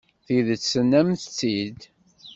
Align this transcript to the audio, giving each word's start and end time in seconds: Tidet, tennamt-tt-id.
Tidet, 0.25 0.63
tennamt-tt-id. 0.71 1.79